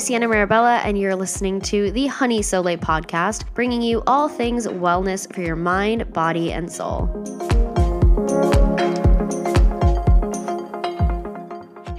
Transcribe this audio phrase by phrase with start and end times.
[0.00, 5.30] Sienna Marabella, and you're listening to the Honey Soleil podcast, bringing you all things wellness
[5.32, 7.06] for your mind, body, and soul.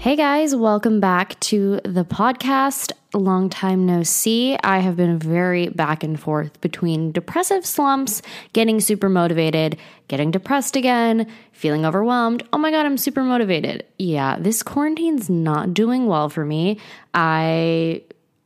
[0.01, 2.91] Hey guys, welcome back to the podcast.
[3.13, 4.57] Long time no see.
[4.63, 9.77] I have been very back and forth between depressive slumps, getting super motivated,
[10.07, 12.41] getting depressed again, feeling overwhelmed.
[12.51, 13.85] Oh my God, I'm super motivated.
[13.99, 16.79] Yeah, this quarantine's not doing well for me.
[17.13, 18.01] I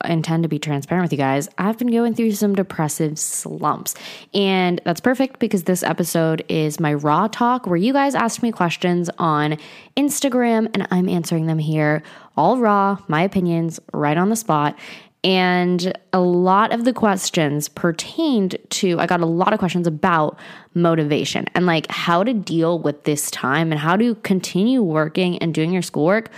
[0.09, 3.95] intend to be transparent with you guys, I've been going through some depressive slumps.
[4.33, 8.51] And that's perfect because this episode is my raw talk where you guys asked me
[8.51, 9.57] questions on
[9.97, 12.03] Instagram and I'm answering them here,
[12.37, 14.77] all raw, my opinions, right on the spot.
[15.23, 20.37] And a lot of the questions pertained to, I got a lot of questions about
[20.75, 25.51] motivation and like how to deal with this time and how to continue working and
[25.51, 26.29] doing your schoolwork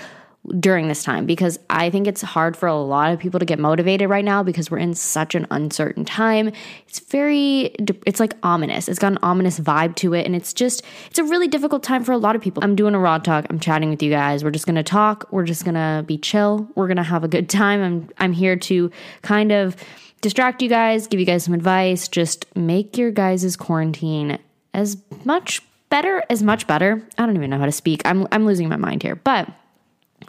[0.60, 3.60] during this time because I think it's hard for a lot of people to get
[3.60, 6.52] motivated right now because we're in such an uncertain time.
[6.88, 8.88] It's very, it's like ominous.
[8.88, 10.26] It's got an ominous vibe to it.
[10.26, 12.64] And it's just, it's a really difficult time for a lot of people.
[12.64, 13.46] I'm doing a raw talk.
[13.50, 14.44] I'm chatting with you guys.
[14.44, 15.28] We're just going to talk.
[15.32, 16.70] We're just going to be chill.
[16.76, 17.82] We're going to have a good time.
[17.82, 18.90] I'm, I'm here to
[19.22, 19.76] kind of
[20.22, 22.08] distract you guys, give you guys some advice.
[22.08, 24.40] Just make your guys' quarantine
[24.74, 27.06] as much better, as much better.
[27.18, 28.02] I don't even know how to speak.
[28.06, 29.16] I'm, I'm losing my mind here.
[29.16, 29.50] But,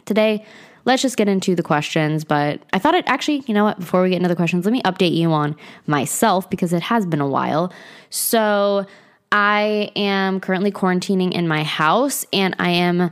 [0.09, 0.43] Today,
[0.85, 2.23] let's just get into the questions.
[2.23, 4.71] But I thought it actually, you know what, before we get into the questions, let
[4.71, 7.71] me update you on myself because it has been a while.
[8.09, 8.87] So
[9.31, 13.11] I am currently quarantining in my house and I am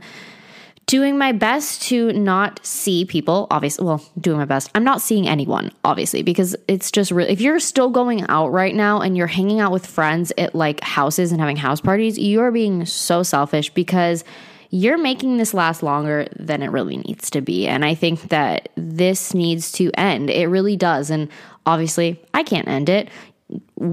[0.86, 5.28] doing my best to not see people obviously well doing my best i'm not seeing
[5.28, 9.26] anyone obviously because it's just really if you're still going out right now and you're
[9.26, 13.68] hanging out with friends at like houses and having house parties you're being so selfish
[13.74, 14.24] because
[14.70, 17.66] you're making this last longer than it really needs to be.
[17.66, 20.30] And I think that this needs to end.
[20.30, 21.10] It really does.
[21.10, 21.28] And
[21.64, 23.08] obviously, I can't end it.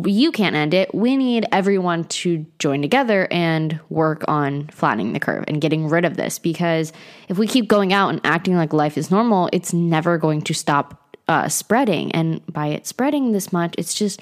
[0.05, 0.93] You can't end it.
[0.93, 6.03] We need everyone to join together and work on flattening the curve and getting rid
[6.03, 6.91] of this because
[7.29, 10.53] if we keep going out and acting like life is normal, it's never going to
[10.53, 12.11] stop uh, spreading.
[12.11, 14.21] And by it spreading this much, it's just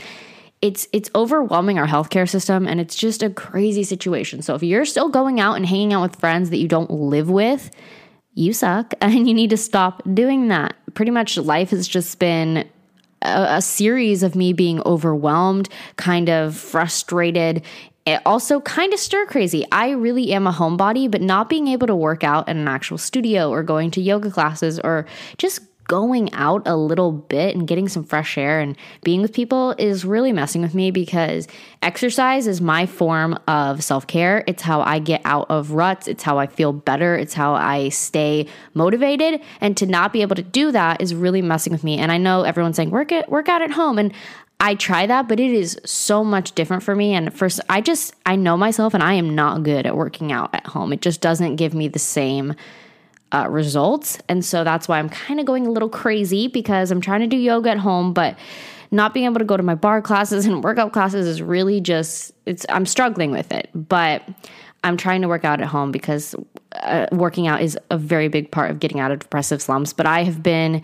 [0.64, 4.42] it's it's overwhelming our healthcare system and it's just a crazy situation.
[4.42, 7.30] So if you're still going out and hanging out with friends that you don't live
[7.30, 7.70] with,
[8.34, 10.78] you suck and you need to stop doing that.
[10.94, 12.66] Pretty much life has just been
[13.22, 17.62] a, a series of me being overwhelmed, kind of frustrated,
[18.06, 19.66] it also kind of stir crazy.
[19.72, 22.98] I really am a homebody, but not being able to work out in an actual
[22.98, 25.06] studio or going to yoga classes or
[25.38, 25.62] just
[25.94, 30.04] going out a little bit and getting some fresh air and being with people is
[30.04, 31.48] really messing with me because
[31.84, 34.44] exercise is my form of self care.
[34.48, 36.08] It's how I get out of ruts.
[36.08, 37.16] It's how I feel better.
[37.16, 39.40] It's how I stay motivated.
[39.62, 42.00] And to not be able to do that is really messing with me.
[42.00, 44.00] And I know everyone's saying work it, work out at home.
[44.00, 44.14] And
[44.60, 47.14] I try that, but it is so much different for me.
[47.14, 50.56] And first, I just, I know myself and I am not good at working out
[50.56, 50.92] at home.
[50.92, 52.56] It just doesn't give me the same
[53.34, 54.20] uh, results.
[54.30, 57.28] And so that's why I'm kind of going a little crazy because I'm trying to
[57.28, 58.38] do yoga at home, but
[58.92, 62.32] not being able to go to my bar classes and workout classes is really just
[62.46, 63.70] it's I'm struggling with it.
[63.74, 64.24] But
[64.84, 66.36] I'm trying to work out at home because
[66.74, 69.94] uh, working out is a very big part of getting out of depressive slumps.
[69.94, 70.84] But I have been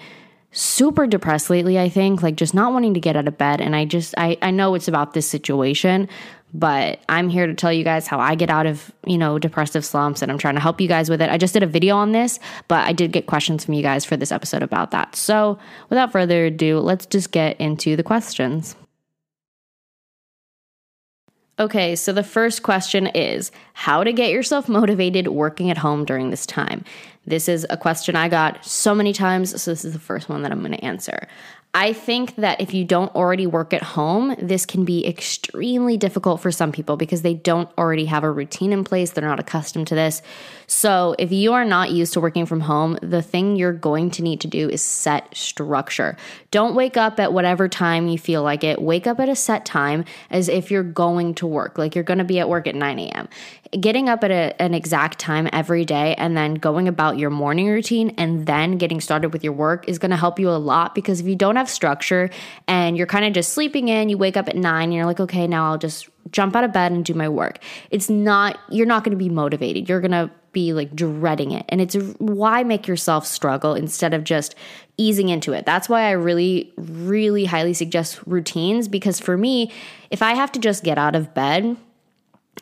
[0.52, 3.62] super depressed lately, I think, like just not wanting to get out of bed.
[3.62, 6.10] And I just, I, I know it's about this situation,
[6.54, 9.86] but I'm here to tell you guys how I get out of, you know, depressive
[9.86, 11.30] slumps and I'm trying to help you guys with it.
[11.30, 14.06] I just did a video on this, but I did get questions from you guys
[14.06, 15.16] for this episode about that.
[15.16, 18.76] So, without further ado, let's just get into the questions.
[21.60, 26.30] Okay, so the first question is how to get yourself motivated working at home during
[26.30, 26.86] this time.
[27.26, 30.42] This is a question I got so many times, so this is the first one
[30.44, 31.28] that I'm going to answer.
[31.74, 36.42] I think that if you don't already work at home, this can be extremely difficult
[36.42, 39.12] for some people because they don't already have a routine in place.
[39.12, 40.24] They're not accustomed to this.
[40.72, 44.22] So, if you are not used to working from home, the thing you're going to
[44.22, 46.16] need to do is set structure.
[46.52, 48.80] Don't wake up at whatever time you feel like it.
[48.80, 52.20] Wake up at a set time as if you're going to work, like you're going
[52.20, 53.28] to be at work at 9 a.m
[53.72, 57.68] getting up at a, an exact time every day and then going about your morning
[57.68, 60.96] routine and then getting started with your work is going to help you a lot
[60.96, 62.30] because if you don't have structure
[62.68, 65.20] and you're kind of just sleeping in, you wake up at nine and you're like,
[65.20, 67.60] okay, now I'll just jump out of bed and do my work.
[67.92, 69.88] It's not, you're not going to be motivated.
[69.88, 71.66] You're going to be like dreading it.
[71.70, 74.56] And it's why make yourself struggle instead of just
[74.98, 75.66] easing into it.
[75.66, 79.72] That's why I really, really highly suggest routines because for me,
[80.12, 81.78] if I have to just get out of bed,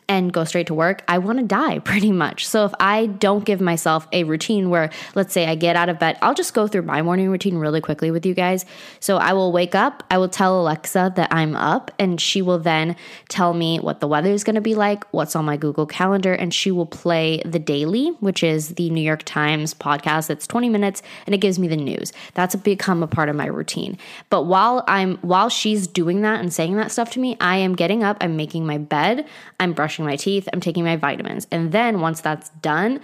[0.08, 2.46] and go straight to work, I want to die pretty much.
[2.46, 5.98] So if I don't give myself a routine where, let's say I get out of
[5.98, 8.64] bed, I'll just go through my morning routine really quickly with you guys.
[9.00, 12.58] So I will wake up, I will tell Alexa that I'm up, and she will
[12.58, 12.96] then
[13.28, 16.32] tell me what the weather is going to be like, what's on my Google Calendar,
[16.32, 20.68] and she will play The Daily, which is the New York Times podcast that's 20
[20.68, 22.12] minutes and it gives me the news.
[22.34, 23.98] That's become a part of my routine.
[24.30, 27.74] But while I'm while she's doing that and saying that stuff to me, I am
[27.74, 29.26] getting up, I'm making my bed,
[29.60, 31.46] I'm brushing my teeth, I'm taking my vitamins.
[31.50, 33.00] And then once that's done,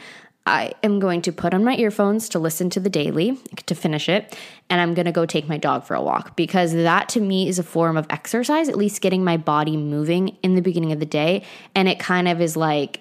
[0.46, 4.10] I am going to put on my earphones to listen to the daily to finish
[4.10, 4.36] it.
[4.68, 7.48] And I'm going to go take my dog for a walk because that to me
[7.48, 11.00] is a form of exercise, at least getting my body moving in the beginning of
[11.00, 11.44] the day.
[11.74, 13.00] And it kind of is like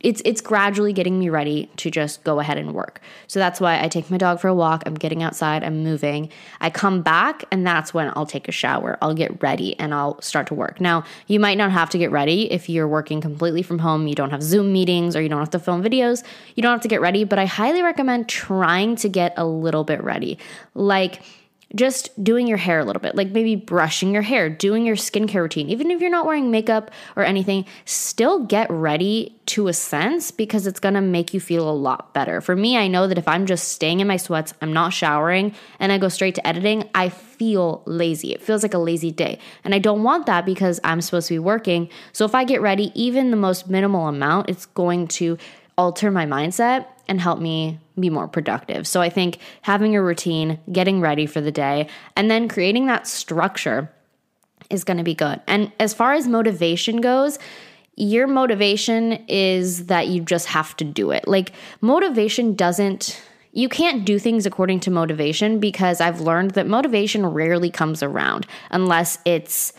[0.00, 3.00] it's it's gradually getting me ready to just go ahead and work.
[3.26, 6.30] So that's why I take my dog for a walk, I'm getting outside, I'm moving.
[6.60, 8.98] I come back and that's when I'll take a shower.
[9.00, 10.80] I'll get ready and I'll start to work.
[10.80, 14.14] Now, you might not have to get ready if you're working completely from home, you
[14.14, 16.22] don't have Zoom meetings or you don't have to film videos.
[16.54, 19.84] You don't have to get ready, but I highly recommend trying to get a little
[19.84, 20.38] bit ready.
[20.74, 21.22] Like
[21.74, 25.42] just doing your hair a little bit, like maybe brushing your hair, doing your skincare
[25.42, 30.30] routine, even if you're not wearing makeup or anything, still get ready to a sense
[30.30, 32.40] because it's gonna make you feel a lot better.
[32.40, 35.54] For me, I know that if I'm just staying in my sweats, I'm not showering,
[35.80, 38.32] and I go straight to editing, I feel lazy.
[38.32, 39.38] It feels like a lazy day.
[39.64, 41.90] And I don't want that because I'm supposed to be working.
[42.12, 45.36] So if I get ready, even the most minimal amount, it's going to
[45.76, 48.86] alter my mindset and help me be more productive.
[48.86, 53.06] So I think having a routine, getting ready for the day, and then creating that
[53.06, 53.90] structure
[54.70, 55.40] is going to be good.
[55.46, 57.38] And as far as motivation goes,
[57.96, 61.26] your motivation is that you just have to do it.
[61.26, 63.22] Like motivation doesn't
[63.52, 68.46] you can't do things according to motivation because I've learned that motivation rarely comes around
[68.70, 69.72] unless it's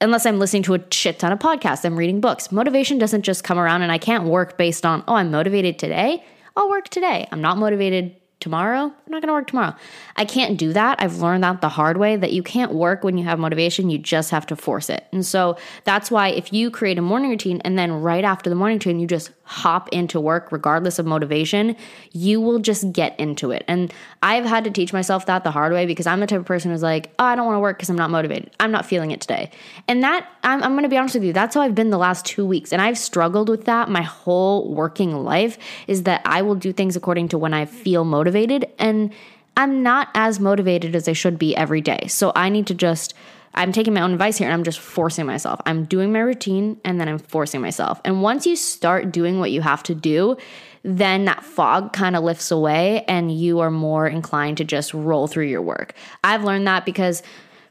[0.00, 2.52] unless I'm listening to a shit ton of podcasts, I'm reading books.
[2.52, 6.24] Motivation doesn't just come around and I can't work based on, oh, I'm motivated today.
[6.56, 7.28] I'll work today.
[7.30, 8.84] I'm not motivated tomorrow.
[8.84, 9.74] I'm not going to work tomorrow.
[10.16, 11.00] I can't do that.
[11.00, 13.90] I've learned that the hard way that you can't work when you have motivation.
[13.90, 15.06] You just have to force it.
[15.12, 18.56] And so that's why if you create a morning routine and then right after the
[18.56, 21.76] morning routine, you just hop into work regardless of motivation,
[22.12, 23.64] you will just get into it.
[23.68, 26.46] And I've had to teach myself that the hard way because I'm the type of
[26.46, 28.50] person who's like, oh, I don't want to work because I'm not motivated.
[28.58, 29.50] I'm not feeling it today.
[29.86, 31.98] And that, I'm, I'm going to be honest with you, that's how I've been the
[31.98, 32.72] last two weeks.
[32.72, 36.96] And I've struggled with that my whole working life is that I will do things
[36.96, 38.68] according to when I feel motivated.
[38.80, 39.12] And
[39.56, 42.08] I'm not as motivated as I should be every day.
[42.08, 43.14] So I need to just
[43.56, 45.60] I'm taking my own advice here and I'm just forcing myself.
[45.66, 48.00] I'm doing my routine and then I'm forcing myself.
[48.04, 50.36] And once you start doing what you have to do,
[50.82, 55.26] then that fog kind of lifts away and you are more inclined to just roll
[55.26, 55.94] through your work.
[56.22, 57.22] I've learned that because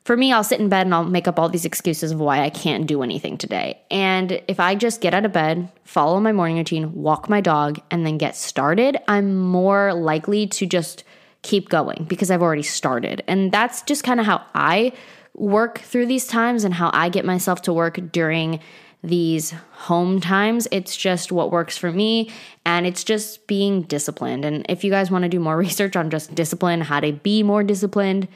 [0.06, 2.42] for me, I'll sit in bed and I'll make up all these excuses of why
[2.42, 3.80] I can't do anything today.
[3.90, 7.80] And if I just get out of bed, follow my morning routine, walk my dog,
[7.90, 11.04] and then get started, I'm more likely to just
[11.42, 13.24] keep going because I've already started.
[13.28, 14.94] And that's just kind of how I
[15.36, 18.60] work through these times and how I get myself to work during
[19.04, 20.68] these home times.
[20.72, 22.32] It's just what works for me
[22.66, 24.46] and it's just being disciplined.
[24.46, 27.44] And if you guys want to do more research on just discipline, how to be
[27.44, 28.28] more disciplined,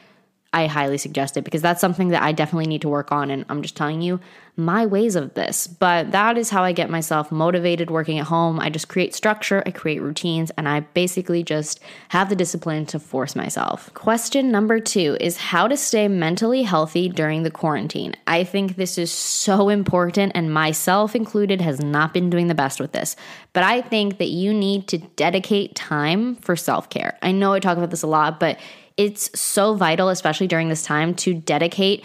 [0.51, 3.29] I highly suggest it because that's something that I definitely need to work on.
[3.29, 4.19] And I'm just telling you
[4.59, 5.67] my ways of this.
[5.67, 8.59] But that is how I get myself motivated working at home.
[8.59, 11.79] I just create structure, I create routines, and I basically just
[12.09, 13.93] have the discipline to force myself.
[13.93, 18.15] Question number two is how to stay mentally healthy during the quarantine.
[18.27, 22.79] I think this is so important, and myself included has not been doing the best
[22.79, 23.15] with this.
[23.53, 27.17] But I think that you need to dedicate time for self care.
[27.21, 28.59] I know I talk about this a lot, but
[28.99, 32.03] it's so vital, especially during this time, to dedicate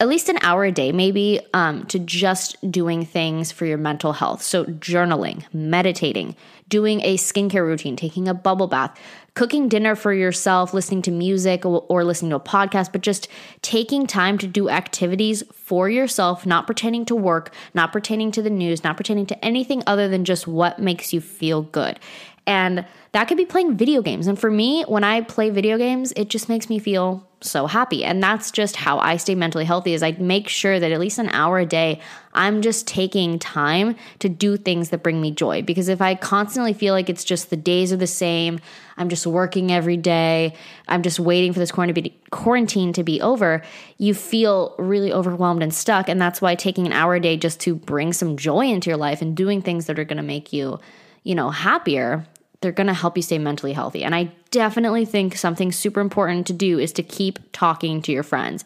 [0.00, 4.14] at least an hour a day, maybe, um, to just doing things for your mental
[4.14, 4.42] health.
[4.42, 6.34] So, journaling, meditating,
[6.66, 8.98] doing a skincare routine, taking a bubble bath,
[9.34, 13.28] cooking dinner for yourself, listening to music or, or listening to a podcast, but just
[13.60, 18.50] taking time to do activities for yourself, not pretending to work, not pertaining to the
[18.50, 22.00] news, not pertaining to anything other than just what makes you feel good.
[22.46, 24.26] And that could be playing video games.
[24.26, 28.04] And for me, when I play video games, it just makes me feel so happy.
[28.04, 31.18] And that's just how I stay mentally healthy is I make sure that at least
[31.18, 32.00] an hour a day,
[32.32, 35.62] I'm just taking time to do things that bring me joy.
[35.62, 38.60] Because if I constantly feel like it's just the days are the same,
[38.96, 40.54] I'm just working every day,
[40.88, 43.62] I'm just waiting for this quarantine to be over,
[43.98, 46.08] you feel really overwhelmed and stuck.
[46.08, 48.96] And that's why taking an hour a day just to bring some joy into your
[48.96, 50.80] life and doing things that are going to make you,
[51.22, 52.26] you know, happier
[52.64, 54.02] they're going to help you stay mentally healthy.
[54.02, 58.22] And I definitely think something super important to do is to keep talking to your
[58.22, 58.64] friends.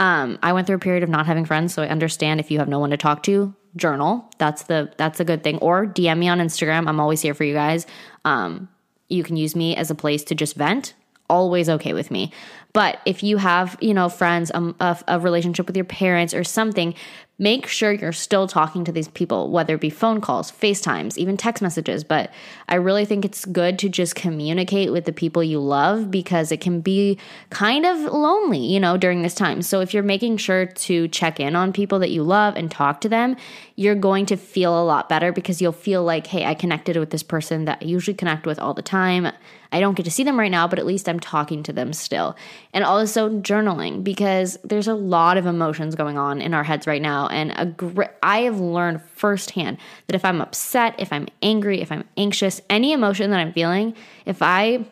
[0.00, 2.58] Um, I went through a period of not having friends, so I understand if you
[2.58, 4.28] have no one to talk to, journal.
[4.38, 5.58] That's the that's a good thing.
[5.58, 6.88] Or DM me on Instagram.
[6.88, 7.86] I'm always here for you guys.
[8.24, 8.68] Um,
[9.08, 10.94] you can use me as a place to just vent.
[11.30, 12.32] Always okay with me.
[12.72, 16.44] But if you have, you know, friends, um, a, a relationship with your parents or
[16.44, 16.94] something,
[17.38, 21.36] make sure you're still talking to these people, whether it be phone calls, FaceTimes, even
[21.36, 22.02] text messages.
[22.02, 22.30] But
[22.68, 26.62] I really think it's good to just communicate with the people you love because it
[26.62, 27.18] can be
[27.50, 29.60] kind of lonely, you know, during this time.
[29.60, 33.02] So if you're making sure to check in on people that you love and talk
[33.02, 33.36] to them,
[33.74, 37.10] you're going to feel a lot better because you'll feel like, hey, I connected with
[37.10, 39.30] this person that I usually connect with all the time.
[39.72, 41.92] I don't get to see them right now, but at least I'm talking to them
[41.92, 42.36] still.
[42.72, 47.02] And also journaling because there's a lot of emotions going on in our heads right
[47.02, 51.80] now and a gr- I have learned firsthand that if I'm upset, if I'm angry,
[51.80, 54.84] if I'm anxious, any emotion that I'm feeling, if I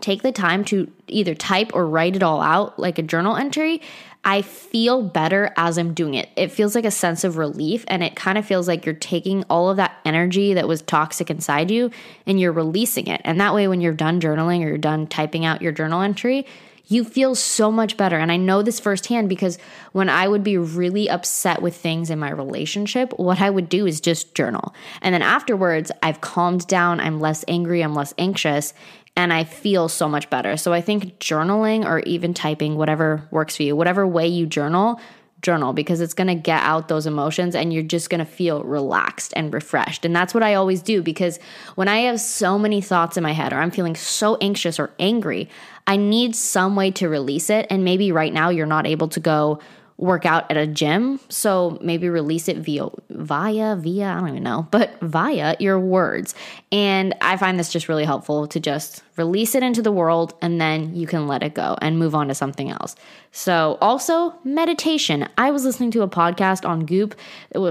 [0.00, 3.80] take the time to either type or write it all out like a journal entry,
[4.24, 6.28] I feel better as I'm doing it.
[6.34, 9.44] It feels like a sense of relief and it kind of feels like you're taking
[9.44, 11.92] all of that energy that was toxic inside you
[12.26, 13.20] and you're releasing it.
[13.24, 16.44] And that way, when you're done journaling or you're done typing out your journal entry,
[16.86, 18.16] you feel so much better.
[18.16, 19.58] And I know this firsthand because
[19.92, 23.86] when I would be really upset with things in my relationship, what I would do
[23.86, 24.74] is just journal.
[25.02, 28.72] And then afterwards, I've calmed down, I'm less angry, I'm less anxious,
[29.16, 30.56] and I feel so much better.
[30.56, 35.00] So I think journaling or even typing, whatever works for you, whatever way you journal,
[35.46, 38.62] journal because it's going to get out those emotions and you're just going to feel
[38.64, 40.04] relaxed and refreshed.
[40.04, 41.38] And that's what I always do because
[41.76, 44.90] when I have so many thoughts in my head or I'm feeling so anxious or
[44.98, 45.48] angry,
[45.86, 47.66] I need some way to release it.
[47.70, 49.60] And maybe right now you're not able to go
[49.98, 51.18] work out at a gym.
[51.30, 56.34] So maybe release it via, via, via, I don't even know, but via your words.
[56.70, 60.60] And I find this just really helpful to just release it into the world and
[60.60, 62.94] then you can let it go and move on to something else.
[63.32, 65.28] So, also meditation.
[65.38, 67.18] I was listening to a podcast on Goop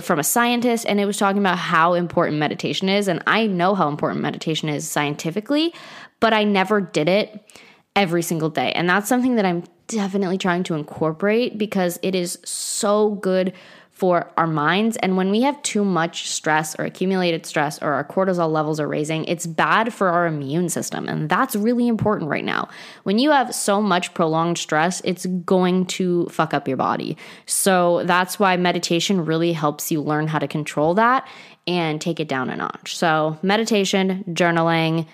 [0.01, 3.08] from a scientist and it was talking about how important meditation is.
[3.08, 5.74] And I know how important meditation is scientifically,
[6.20, 7.39] but I never did it
[7.95, 8.71] every single day.
[8.73, 13.53] And that's something that I'm definitely trying to incorporate because it is so good
[13.95, 14.97] for our minds.
[14.97, 18.89] And when we have too much stress or accumulated stress or our cortisol levels are
[18.89, 21.07] raising, it's bad for our immune system.
[21.07, 22.67] And that's really important right now.
[23.03, 27.15] When you have so much prolonged stress, it's going to fuck up your body.
[27.45, 31.25] So that's why meditation really helps you learn how to control that
[31.65, 32.97] and take it down a notch.
[32.97, 35.07] So, meditation, journaling,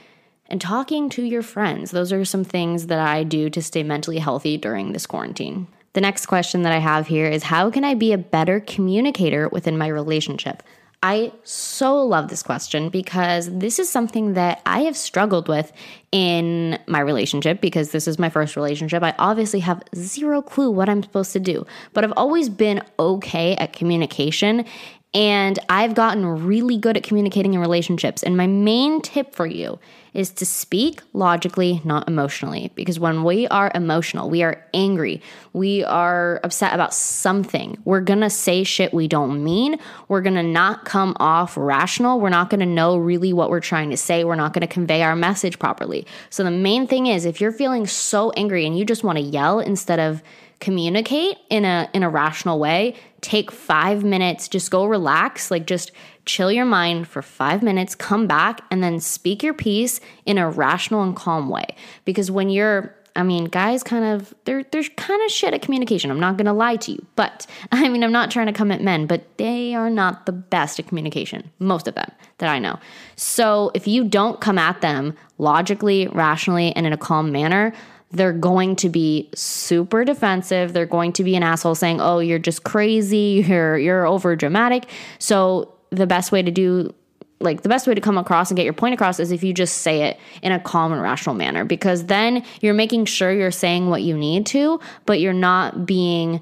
[0.52, 1.92] and talking to your friends.
[1.92, 5.68] Those are some things that I do to stay mentally healthy during this quarantine.
[5.94, 9.50] The next question that I have here is How can I be a better communicator
[9.50, 10.62] within my relationship?
[11.04, 15.72] I so love this question because this is something that I have struggled with
[16.12, 19.02] in my relationship because this is my first relationship.
[19.02, 23.56] I obviously have zero clue what I'm supposed to do, but I've always been okay
[23.56, 24.66] at communication
[25.14, 28.24] and I've gotten really good at communicating in relationships.
[28.24, 29.78] And my main tip for you
[30.14, 32.72] is to speak logically, not emotionally.
[32.76, 38.30] Because when we are emotional, we are angry, we are upset about something, we're gonna
[38.30, 39.78] say shit we don't mean.
[40.08, 42.20] We're gonna not come off rational.
[42.20, 44.24] We're not gonna know really what we're trying to say.
[44.24, 46.06] We're not gonna convey our message properly.
[46.30, 49.60] So the main thing is if you're feeling so angry and you just wanna yell
[49.60, 50.24] instead of
[50.62, 55.92] communicate in a in a rational way take 5 minutes just go relax like just
[56.26, 60.50] chill your mind for 5 minutes come back and then speak your piece in a
[60.50, 61.66] rational and calm way
[62.06, 66.12] because when you're I mean, guys kind of they're they're kind of shit at communication.
[66.12, 68.82] I'm not gonna lie to you, but I mean, I'm not trying to come at
[68.82, 71.52] men, but they are not the best at communication.
[71.60, 72.80] Most of them that I know.
[73.16, 77.74] So if you don't come at them logically, rationally, and in a calm manner,
[78.12, 80.74] they're going to be super defensive.
[80.74, 83.44] They're going to be an asshole saying, "Oh, you're just crazy.
[83.48, 84.90] You're you're over dramatic."
[85.20, 86.94] So the best way to do
[87.42, 89.54] like the best way to come across and get your point across is if you
[89.54, 93.52] just say it in a calm and rational manner because then you're making sure you're
[93.52, 96.42] saying what you need to, but you're not being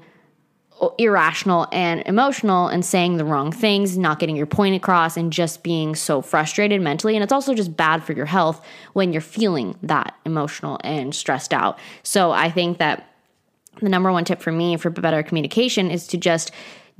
[0.98, 5.62] irrational and emotional and saying the wrong things, not getting your point across, and just
[5.62, 7.14] being so frustrated mentally.
[7.16, 11.52] And it's also just bad for your health when you're feeling that emotional and stressed
[11.52, 11.78] out.
[12.02, 13.06] So I think that
[13.80, 16.50] the number one tip for me for better communication is to just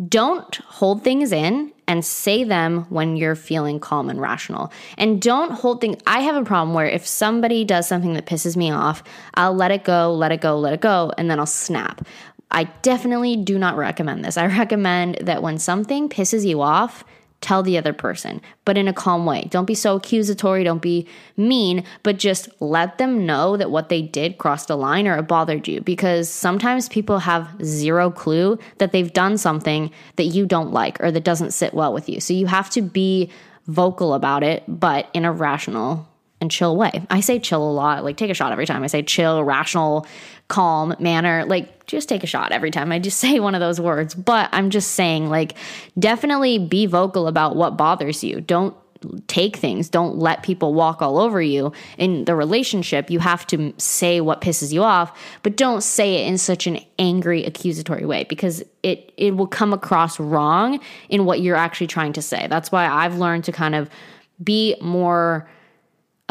[0.08, 4.72] don't hold things in and say them when you're feeling calm and rational.
[4.96, 5.96] And don't hold things.
[6.06, 9.02] I have a problem where if somebody does something that pisses me off,
[9.34, 12.06] I'll let it go, let it go, let it go, and then I'll snap.
[12.50, 14.36] I definitely do not recommend this.
[14.36, 17.04] I recommend that when something pisses you off,
[17.40, 19.46] tell the other person, but in a calm way.
[19.50, 24.02] Don't be so accusatory, don't be mean, but just let them know that what they
[24.02, 28.92] did crossed a line or it bothered you because sometimes people have zero clue that
[28.92, 32.20] they've done something that you don't like or that doesn't sit well with you.
[32.20, 33.30] So you have to be
[33.66, 36.09] vocal about it, but in a rational
[36.40, 37.06] and chill way.
[37.10, 40.06] I say chill a lot, like take a shot every time I say chill, rational,
[40.48, 41.44] calm manner.
[41.44, 44.14] Like just take a shot every time I just say one of those words.
[44.14, 45.54] But I'm just saying, like,
[45.98, 48.40] definitely be vocal about what bothers you.
[48.40, 48.74] Don't
[49.28, 49.88] take things.
[49.88, 53.10] Don't let people walk all over you in the relationship.
[53.10, 56.80] You have to say what pisses you off, but don't say it in such an
[56.98, 62.12] angry, accusatory way because it it will come across wrong in what you're actually trying
[62.14, 62.46] to say.
[62.48, 63.88] That's why I've learned to kind of
[64.42, 65.48] be more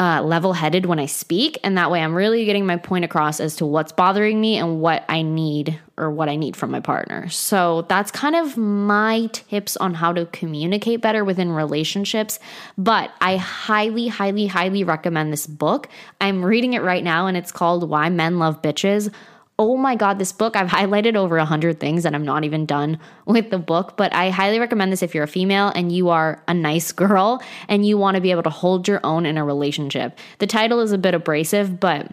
[0.00, 1.58] uh, level headed when I speak.
[1.62, 4.80] And that way I'm really getting my point across as to what's bothering me and
[4.80, 7.28] what I need or what I need from my partner.
[7.28, 12.38] So that's kind of my tips on how to communicate better within relationships.
[12.78, 15.90] But I highly, highly, highly recommend this book.
[16.18, 19.12] I'm reading it right now and it's called Why Men Love Bitches
[19.60, 22.64] oh my God, this book, I've highlighted over a hundred things and I'm not even
[22.64, 26.08] done with the book, but I highly recommend this if you're a female and you
[26.08, 29.36] are a nice girl and you want to be able to hold your own in
[29.36, 30.18] a relationship.
[30.38, 32.10] The title is a bit abrasive, but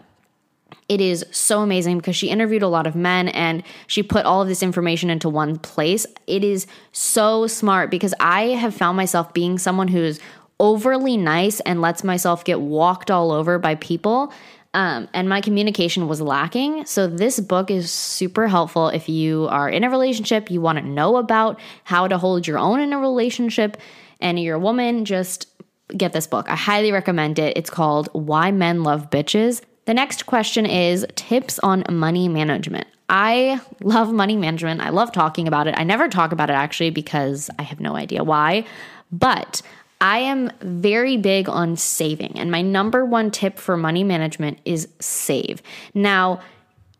[0.90, 4.42] it is so amazing because she interviewed a lot of men and she put all
[4.42, 6.04] of this information into one place.
[6.26, 10.20] It is so smart because I have found myself being someone who's
[10.60, 14.32] overly nice and lets myself get walked all over by people
[14.74, 16.84] um, and my communication was lacking.
[16.84, 20.84] So, this book is super helpful if you are in a relationship, you want to
[20.84, 23.78] know about how to hold your own in a relationship,
[24.20, 25.46] and you're a woman, just
[25.96, 26.50] get this book.
[26.50, 27.56] I highly recommend it.
[27.56, 29.62] It's called Why Men Love Bitches.
[29.86, 32.86] The next question is tips on money management.
[33.08, 34.82] I love money management.
[34.82, 35.74] I love talking about it.
[35.78, 38.66] I never talk about it actually because I have no idea why.
[39.10, 39.62] But
[40.00, 44.88] I am very big on saving, and my number one tip for money management is
[45.00, 45.60] save.
[45.92, 46.40] Now,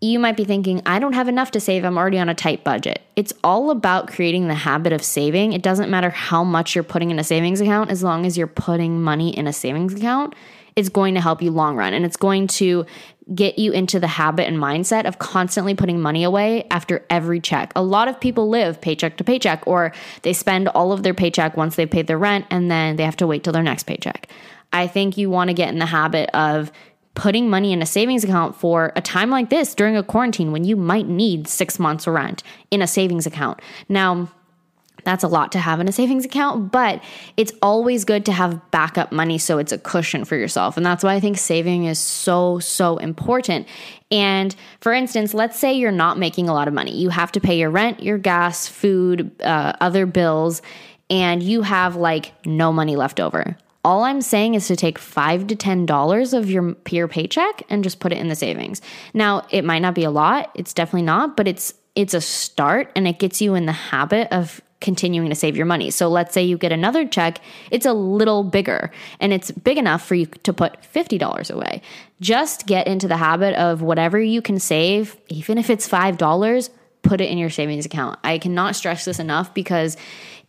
[0.00, 1.84] you might be thinking, I don't have enough to save.
[1.84, 3.02] I'm already on a tight budget.
[3.16, 5.52] It's all about creating the habit of saving.
[5.52, 8.46] It doesn't matter how much you're putting in a savings account, as long as you're
[8.46, 10.34] putting money in a savings account,
[10.76, 12.86] it's going to help you long run and it's going to
[13.34, 17.72] get you into the habit and mindset of constantly putting money away after every check.
[17.76, 21.56] A lot of people live paycheck to paycheck, or they spend all of their paycheck
[21.56, 24.28] once they've paid their rent and then they have to wait till their next paycheck.
[24.72, 26.72] I think you want to get in the habit of
[27.14, 30.64] putting money in a savings account for a time like this during a quarantine when
[30.64, 33.60] you might need six months rent in a savings account.
[33.88, 34.28] Now,
[35.04, 37.02] that's a lot to have in a savings account, but
[37.36, 40.76] it's always good to have backup money so it's a cushion for yourself.
[40.76, 43.66] And that's why I think saving is so, so important.
[44.10, 46.96] And for instance, let's say you're not making a lot of money.
[46.96, 50.62] You have to pay your rent, your gas, food, uh, other bills,
[51.10, 53.56] and you have like no money left over.
[53.84, 57.84] All I'm saying is to take five to ten dollars of your your paycheck and
[57.84, 58.82] just put it in the savings.
[59.14, 60.50] Now, it might not be a lot.
[60.54, 64.28] It's definitely not, but it's it's a start and it gets you in the habit
[64.30, 65.90] of continuing to save your money.
[65.90, 70.06] So let's say you get another check, it's a little bigger and it's big enough
[70.06, 71.82] for you to put $50 away.
[72.20, 76.70] Just get into the habit of whatever you can save, even if it's $5,
[77.02, 78.18] put it in your savings account.
[78.22, 79.96] I cannot stress this enough because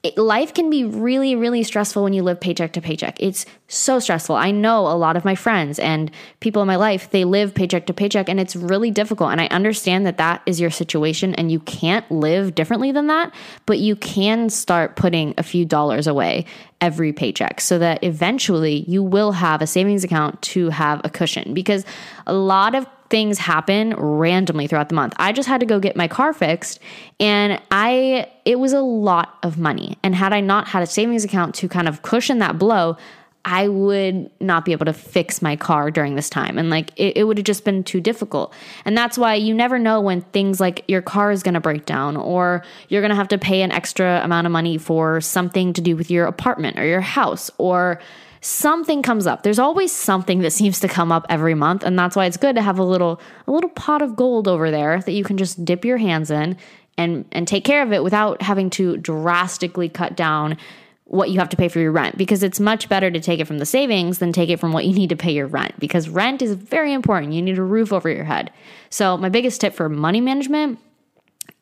[0.01, 3.17] it, life can be really, really stressful when you live paycheck to paycheck.
[3.19, 4.33] It's so stressful.
[4.33, 6.09] I know a lot of my friends and
[6.39, 9.31] people in my life, they live paycheck to paycheck and it's really difficult.
[9.31, 13.33] And I understand that that is your situation and you can't live differently than that,
[13.65, 16.45] but you can start putting a few dollars away
[16.79, 21.53] every paycheck so that eventually you will have a savings account to have a cushion
[21.53, 21.83] because
[22.25, 25.13] a lot of things happen randomly throughout the month.
[25.17, 26.79] I just had to go get my car fixed
[27.19, 29.97] and I it was a lot of money.
[30.03, 32.97] And had I not had a savings account to kind of cushion that blow,
[33.45, 36.57] I would not be able to fix my car during this time.
[36.57, 38.53] And like it, it would have just been too difficult.
[38.85, 41.85] And that's why you never know when things like your car is going to break
[41.85, 45.73] down or you're going to have to pay an extra amount of money for something
[45.73, 47.99] to do with your apartment or your house or
[48.41, 49.43] something comes up.
[49.43, 52.55] There's always something that seems to come up every month, and that's why it's good
[52.55, 55.63] to have a little a little pot of gold over there that you can just
[55.65, 56.57] dip your hands in
[56.97, 60.57] and and take care of it without having to drastically cut down
[61.05, 63.45] what you have to pay for your rent because it's much better to take it
[63.45, 66.07] from the savings than take it from what you need to pay your rent because
[66.07, 67.33] rent is very important.
[67.33, 68.51] You need a roof over your head.
[68.89, 70.79] So, my biggest tip for money management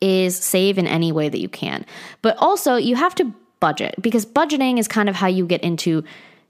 [0.00, 1.84] is save in any way that you can.
[2.22, 6.04] But also, you have to budget because budgeting is kind of how you get into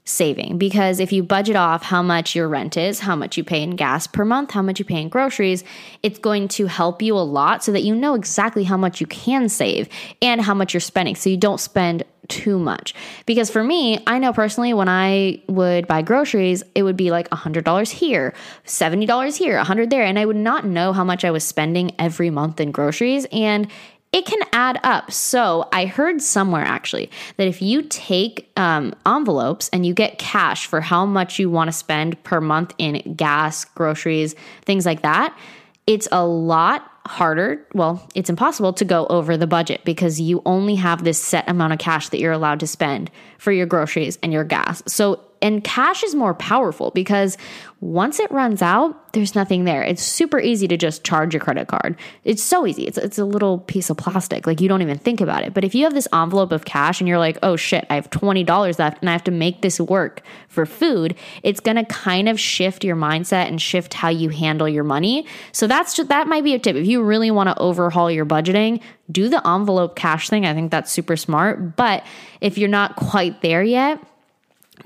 [0.09, 0.57] saving.
[0.57, 3.75] Because if you budget off how much your rent is, how much you pay in
[3.75, 5.63] gas per month, how much you pay in groceries,
[6.03, 9.07] it's going to help you a lot so that you know exactly how much you
[9.07, 9.87] can save
[10.21, 11.15] and how much you're spending.
[11.15, 12.93] So you don't spend too much.
[13.25, 17.29] Because for me, I know personally when I would buy groceries, it would be like
[17.29, 18.33] $100 here,
[18.65, 22.29] $70 here, 100 there, and I would not know how much I was spending every
[22.29, 23.25] month in groceries.
[23.31, 23.67] And
[24.11, 25.11] it can add up.
[25.11, 30.65] So I heard somewhere actually that if you take um, envelopes and you get cash
[30.65, 35.37] for how much you want to spend per month in gas, groceries, things like that,
[35.85, 37.65] it's a lot harder.
[37.73, 41.73] Well, it's impossible to go over the budget because you only have this set amount
[41.73, 44.83] of cash that you're allowed to spend for your groceries and your gas.
[44.87, 47.37] So and cash is more powerful because
[47.81, 49.81] once it runs out, there's nothing there.
[49.81, 51.97] It's super easy to just charge your credit card.
[52.25, 52.85] It's so easy.
[52.85, 54.45] It's, it's a little piece of plastic.
[54.45, 55.53] Like you don't even think about it.
[55.53, 58.09] But if you have this envelope of cash and you're like, oh shit, I have
[58.09, 62.27] $20 left and I have to make this work for food, it's going to kind
[62.27, 65.25] of shift your mindset and shift how you handle your money.
[65.53, 66.75] So that's just, that might be a tip.
[66.75, 70.45] If you really want to overhaul your budgeting, do the envelope cash thing.
[70.45, 71.77] I think that's super smart.
[71.77, 72.05] But
[72.41, 73.99] if you're not quite there yet,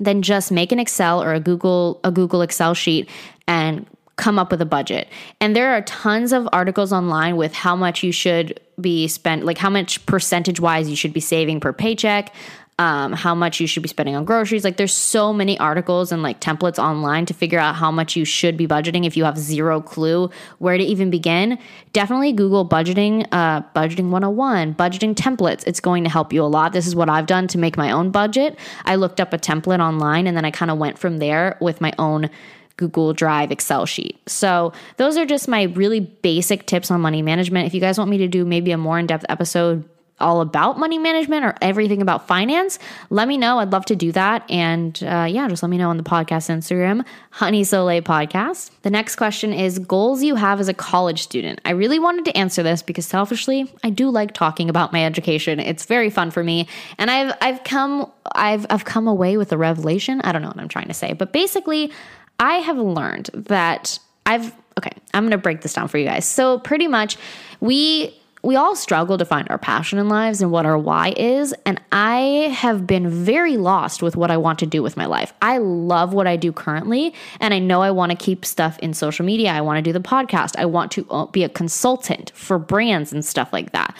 [0.00, 3.08] then just make an Excel or a Google a Google Excel sheet
[3.46, 5.08] and come up with a budget.
[5.40, 9.58] And there are tons of articles online with how much you should be spent like
[9.58, 12.34] how much percentage wise you should be saving per paycheck
[12.78, 14.64] um, how much you should be spending on groceries.
[14.64, 18.24] Like there's so many articles and like templates online to figure out how much you
[18.24, 21.58] should be budgeting if you have zero clue where to even begin.
[21.92, 25.64] Definitely Google budgeting, uh, budgeting 101, budgeting templates.
[25.66, 26.72] It's going to help you a lot.
[26.72, 28.58] This is what I've done to make my own budget.
[28.84, 31.80] I looked up a template online and then I kind of went from there with
[31.80, 32.28] my own
[32.76, 34.18] Google Drive Excel sheet.
[34.28, 37.66] So, those are just my really basic tips on money management.
[37.66, 39.88] If you guys want me to do maybe a more in depth episode,
[40.20, 42.78] all about money management or everything about finance,
[43.10, 43.58] let me know.
[43.58, 44.48] I'd love to do that.
[44.48, 48.70] And uh, yeah, just let me know on the podcast Instagram, Honey Soleil Podcast.
[48.82, 51.60] The next question is goals you have as a college student.
[51.64, 55.58] I really wanted to answer this because selfishly, I do like talking about my education.
[55.58, 59.58] It's very fun for me, and I've I've come I've I've come away with a
[59.58, 60.20] revelation.
[60.22, 61.92] I don't know what I'm trying to say, but basically,
[62.38, 64.92] I have learned that I've okay.
[65.12, 66.24] I'm gonna break this down for you guys.
[66.24, 67.16] So pretty much,
[67.60, 71.54] we we all struggle to find our passion in lives and what our why is.
[71.64, 75.32] And I have been very lost with what I want to do with my life.
[75.40, 77.14] I love what I do currently.
[77.40, 79.50] And I know I want to keep stuff in social media.
[79.50, 80.56] I want to do the podcast.
[80.58, 83.96] I want to uh, be a consultant for brands and stuff like that.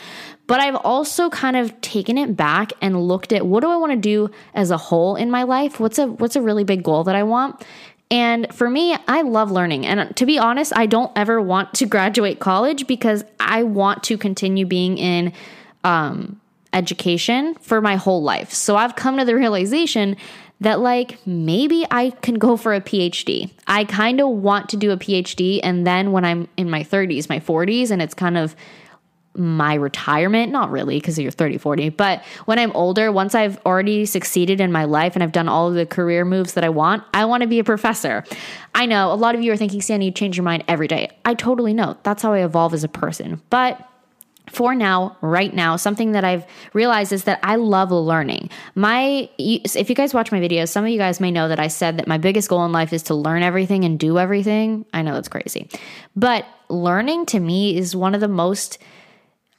[0.47, 3.93] But I've also kind of taken it back and looked at what do I want
[3.93, 5.79] to do as a whole in my life?
[5.79, 7.65] What's a what's a really big goal that I want?
[8.11, 9.85] And for me, I love learning.
[9.85, 14.17] And to be honest, I don't ever want to graduate college because I want to
[14.17, 15.33] continue being in
[15.83, 16.39] um,
[16.71, 18.53] education for my whole life.
[18.53, 20.17] So I've come to the realization
[20.61, 23.49] that, like, maybe I can go for a PhD.
[23.67, 25.59] I kind of want to do a PhD.
[25.63, 28.55] And then when I'm in my 30s, my 40s, and it's kind of
[29.37, 34.05] my retirement not really because you're 30 40 but when i'm older once i've already
[34.05, 37.03] succeeded in my life and i've done all of the career moves that i want
[37.13, 38.23] i want to be a professor.
[38.73, 41.11] I know a lot of you are thinking sandy you change your mind every day.
[41.23, 41.97] I totally know.
[42.03, 43.41] That's how i evolve as a person.
[43.49, 43.87] But
[44.51, 48.51] for now, right now, something that I've realized is that I love learning.
[48.75, 51.67] My, if you guys watch my videos, some of you guys may know that I
[51.67, 54.85] said that my biggest goal in life is to learn everything and do everything.
[54.93, 55.67] I know that's crazy,
[56.15, 58.77] but learning to me is one of the most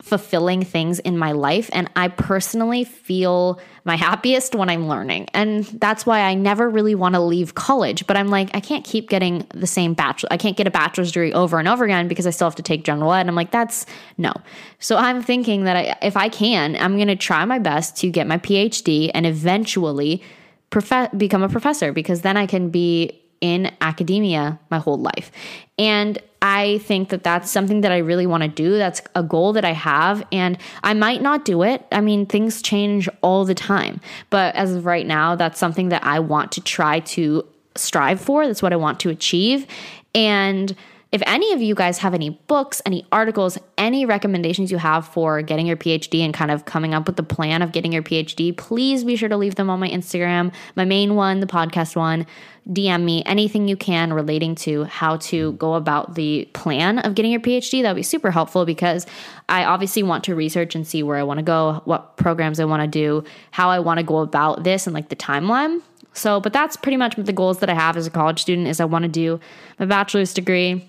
[0.06, 1.68] fulfilling things in my life.
[1.72, 5.28] And I personally feel my happiest when I'm learning.
[5.34, 8.06] And that's why I never really want to leave college.
[8.06, 10.28] But I'm like, I can't keep getting the same bachelor.
[10.30, 12.62] I can't get a bachelor's degree over and over again because I still have to
[12.62, 13.22] take general ed.
[13.22, 13.84] And I'm like, that's
[14.16, 14.32] no.
[14.78, 18.08] So I'm thinking that I, if I can, I'm going to try my best to
[18.08, 20.22] get my PhD and eventually
[20.70, 25.32] prof- become a professor because then I can be in academia my whole life.
[25.78, 28.78] And I think that that's something that I really want to do.
[28.78, 30.24] That's a goal that I have.
[30.30, 31.84] And I might not do it.
[31.90, 34.00] I mean, things change all the time.
[34.30, 38.46] But as of right now, that's something that I want to try to strive for.
[38.46, 39.66] That's what I want to achieve.
[40.14, 40.76] And
[41.12, 45.40] if any of you guys have any books, any articles, any recommendations you have for
[45.40, 48.56] getting your PhD and kind of coming up with the plan of getting your PhD,
[48.56, 52.26] please be sure to leave them on my Instagram, my main one, the podcast one.
[52.68, 57.30] DM me anything you can relating to how to go about the plan of getting
[57.30, 57.82] your PhD.
[57.82, 59.06] That would be super helpful because
[59.48, 62.64] I obviously want to research and see where I want to go, what programs I
[62.64, 65.80] want to do, how I want to go about this, and like the timeline.
[66.12, 68.80] So, but that's pretty much the goals that I have as a college student is
[68.80, 69.38] I want to do
[69.78, 70.88] my bachelor's degree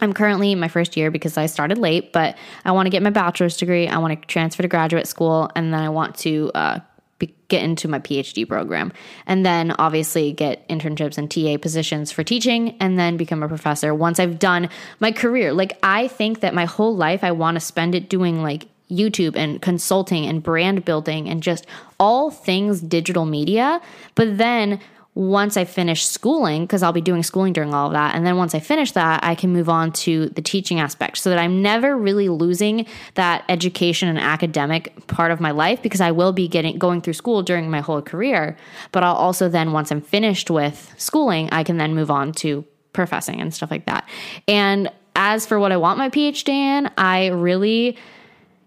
[0.00, 3.02] I'm currently in my first year because I started late, but I want to get
[3.02, 3.88] my bachelor's degree.
[3.88, 6.80] I want to transfer to graduate school, and then I want to uh,
[7.18, 8.92] be, get into my PhD program.
[9.26, 13.94] And then obviously get internships and TA positions for teaching, and then become a professor
[13.94, 15.52] once I've done my career.
[15.52, 19.36] Like, I think that my whole life, I want to spend it doing like YouTube
[19.36, 21.66] and consulting and brand building and just
[21.98, 23.80] all things digital media.
[24.14, 24.80] But then
[25.14, 28.38] once I finish schooling, because I'll be doing schooling during all of that, and then
[28.38, 31.60] once I finish that, I can move on to the teaching aspect so that I'm
[31.60, 36.48] never really losing that education and academic part of my life because I will be
[36.48, 38.56] getting going through school during my whole career.
[38.90, 42.64] But I'll also then, once I'm finished with schooling, I can then move on to
[42.94, 44.08] professing and stuff like that.
[44.48, 47.98] And as for what I want my PhD in, I really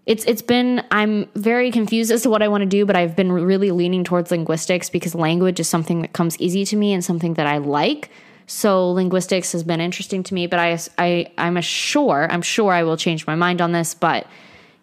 [0.06, 3.16] it's it's been I'm very confused as to what I want to do, but I've
[3.16, 7.04] been really leaning towards linguistics because language is something that comes easy to me and
[7.04, 8.10] something that I like.
[8.46, 12.84] So linguistics has been interesting to me, but I I I'm sure I'm sure I
[12.84, 14.26] will change my mind on this, but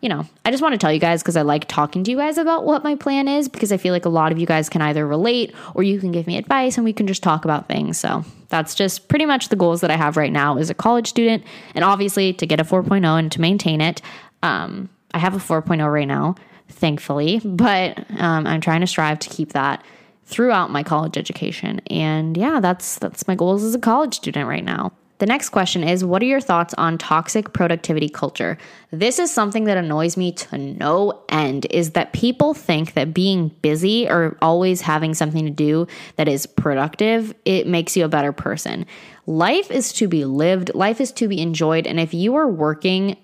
[0.01, 2.17] you know, I just want to tell you guys because I like talking to you
[2.17, 4.67] guys about what my plan is because I feel like a lot of you guys
[4.67, 7.69] can either relate or you can give me advice and we can just talk about
[7.69, 7.97] things.
[7.97, 11.07] So that's just pretty much the goals that I have right now as a college
[11.07, 11.45] student.
[11.73, 14.01] And obviously, to get a 4.0 and to maintain it,
[14.41, 16.35] um, I have a 4.0 right now,
[16.69, 19.83] thankfully, but um, I'm trying to strive to keep that
[20.25, 21.79] throughout my college education.
[21.87, 24.91] And yeah, that's that's my goals as a college student right now.
[25.19, 28.57] The next question is What are your thoughts on toxic productivity culture?
[28.91, 33.49] This is something that annoys me to no end is that people think that being
[33.61, 38.33] busy or always having something to do that is productive, it makes you a better
[38.33, 38.85] person.
[39.25, 43.15] Life is to be lived, life is to be enjoyed, and if you are working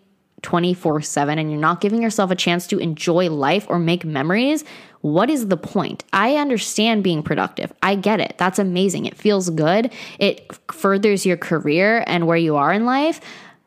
[0.42, 4.64] 24 7 and you're not giving yourself a chance to enjoy life or make memories,
[5.02, 6.04] what is the point?
[6.12, 7.72] I understand being productive.
[7.82, 8.36] I get it.
[8.38, 9.06] That's amazing.
[9.06, 9.92] It feels good.
[10.20, 13.22] It furthers your career and where you are in life.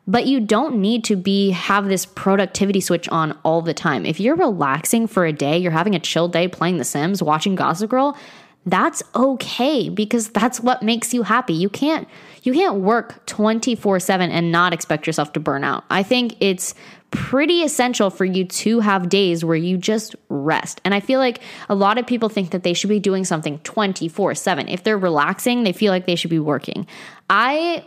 [0.05, 4.05] But you don't need to be have this productivity switch on all the time.
[4.05, 7.55] If you're relaxing for a day, you're having a chill day playing The Sims, watching
[7.55, 8.17] Gossip Girl,
[8.65, 11.53] that's okay because that's what makes you happy.
[11.53, 12.07] You can't
[12.43, 15.83] you can't work 24/7 and not expect yourself to burn out.
[15.89, 16.75] I think it's
[17.11, 20.81] pretty essential for you to have days where you just rest.
[20.83, 23.59] And I feel like a lot of people think that they should be doing something
[23.59, 24.67] 24/7.
[24.67, 26.87] If they're relaxing, they feel like they should be working.
[27.29, 27.83] I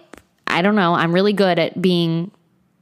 [0.46, 2.30] I don't know, I'm really good at being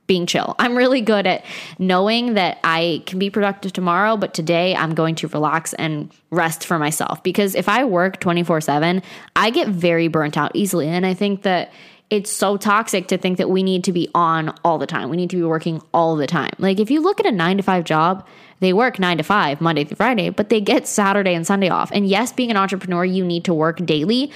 [0.07, 0.55] being chill.
[0.59, 1.45] I'm really good at
[1.79, 6.65] knowing that I can be productive tomorrow, but today I'm going to relax and rest
[6.65, 7.23] for myself.
[7.23, 9.03] Because if I work 24 7,
[9.37, 10.89] I get very burnt out easily.
[10.89, 11.73] And I think that
[12.11, 15.09] it's so toxic to think that we need to be on all the time.
[15.09, 16.53] We need to be working all the time.
[16.59, 18.27] Like if you look at a nine to five job,
[18.61, 21.91] they work nine to five, Monday through Friday, but they get Saturday and Sunday off.
[21.93, 24.31] And yes, being an entrepreneur, you need to work daily,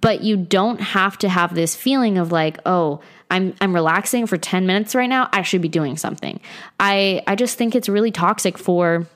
[0.00, 4.36] but you don't have to have this feeling of like, oh, I'm I'm relaxing for
[4.36, 6.40] 10 minutes right now, I should be doing something.
[6.78, 9.06] I I just think it's really toxic for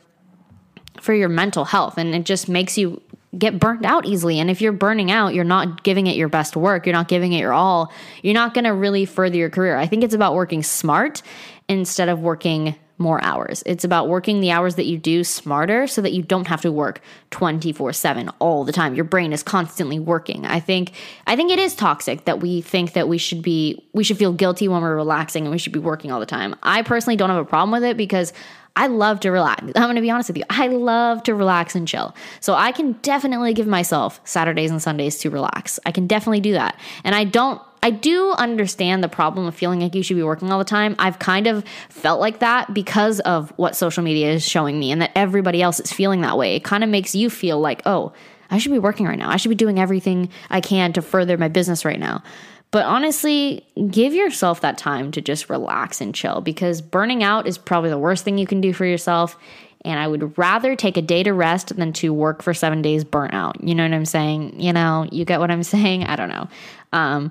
[1.00, 3.02] for your mental health and it just makes you
[3.36, 4.38] get burned out easily.
[4.38, 7.32] And if you're burning out, you're not giving it your best work, you're not giving
[7.32, 9.76] it your all, you're not going to really further your career.
[9.76, 11.22] I think it's about working smart
[11.68, 13.62] instead of working more hours.
[13.66, 16.70] It's about working the hours that you do smarter so that you don't have to
[16.70, 18.94] work 24/7 all the time.
[18.94, 20.46] Your brain is constantly working.
[20.46, 20.92] I think
[21.26, 24.32] I think it is toxic that we think that we should be we should feel
[24.32, 26.54] guilty when we're relaxing and we should be working all the time.
[26.62, 28.32] I personally don't have a problem with it because
[28.76, 29.62] I love to relax.
[29.62, 30.44] I'm going to be honest with you.
[30.50, 32.14] I love to relax and chill.
[32.40, 35.78] So I can definitely give myself Saturdays and Sundays to relax.
[35.86, 36.78] I can definitely do that.
[37.04, 40.50] And I don't I do understand the problem of feeling like you should be working
[40.50, 40.96] all the time.
[40.98, 45.02] I've kind of felt like that because of what social media is showing me and
[45.02, 46.56] that everybody else is feeling that way.
[46.56, 48.14] It kind of makes you feel like, oh,
[48.50, 49.28] I should be working right now.
[49.28, 52.22] I should be doing everything I can to further my business right now.
[52.70, 57.58] But honestly, give yourself that time to just relax and chill because burning out is
[57.58, 59.36] probably the worst thing you can do for yourself.
[59.84, 63.04] And I would rather take a day to rest than to work for seven days
[63.04, 63.62] burnt out.
[63.62, 64.58] You know what I'm saying?
[64.58, 66.04] You know, you get what I'm saying?
[66.04, 66.48] I don't know.
[66.94, 67.30] Um,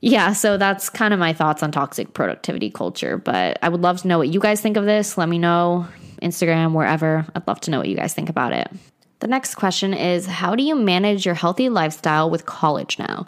[0.00, 3.16] yeah, so that's kind of my thoughts on toxic productivity culture.
[3.16, 5.18] But I would love to know what you guys think of this.
[5.18, 5.86] Let me know,
[6.22, 7.26] Instagram, wherever.
[7.34, 8.70] I'd love to know what you guys think about it.
[9.20, 13.26] The next question is How do you manage your healthy lifestyle with college now?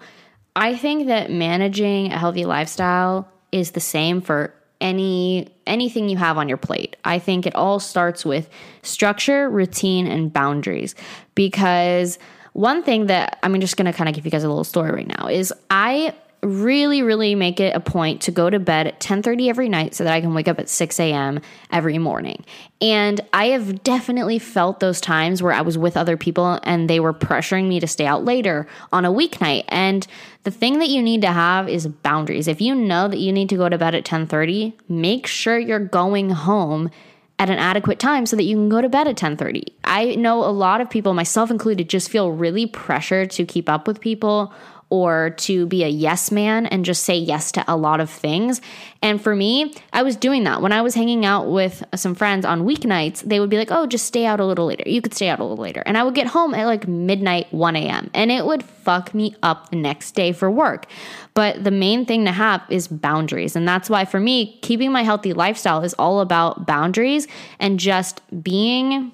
[0.54, 6.38] I think that managing a healthy lifestyle is the same for any anything you have
[6.38, 6.96] on your plate.
[7.04, 8.48] I think it all starts with
[8.83, 10.94] structure, routine and boundaries
[11.35, 12.18] because
[12.52, 14.90] one thing that I'm just going to kind of give you guys a little story
[14.90, 19.00] right now is I really really make it a point to go to bed at
[19.00, 21.40] 10:30 every night so that I can wake up at 6 a.m.
[21.70, 22.44] every morning.
[22.81, 26.98] And I have definitely felt those times where I was with other people and they
[26.98, 29.64] were pressuring me to stay out later on a weeknight.
[29.68, 30.07] And
[30.44, 32.48] the thing that you need to have is boundaries.
[32.48, 35.79] If you know that you need to go to bed at 10:30, make sure you're
[35.79, 36.90] going home
[37.38, 39.64] at an adequate time so that you can go to bed at 10:30.
[39.85, 43.87] I know a lot of people myself included just feel really pressured to keep up
[43.87, 44.53] with people
[44.90, 48.61] or to be a yes man and just say yes to a lot of things.
[49.03, 50.61] And for me, I was doing that.
[50.61, 53.87] When I was hanging out with some friends on weeknights, they would be like, oh,
[53.87, 54.83] just stay out a little later.
[54.87, 55.83] You could stay out a little later.
[55.87, 59.35] And I would get home at like midnight, 1 a.m., and it would fuck me
[59.42, 60.87] up the next day for work.
[61.35, 63.55] But the main thing to have is boundaries.
[63.55, 67.29] And that's why for me, keeping my healthy lifestyle is all about boundaries
[67.61, 69.12] and just being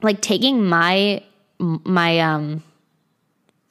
[0.00, 1.22] like taking my,
[1.58, 2.62] my, um,